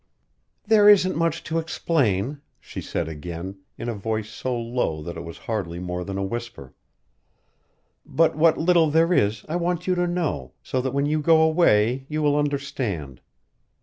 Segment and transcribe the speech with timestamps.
[0.63, 5.23] "There isn't much to explain," she said again, in a voice so low that it
[5.23, 6.73] was hardly more than a whisper.
[8.03, 11.43] "But what little there is I want you to know, so that when you go
[11.43, 13.21] away you will understand.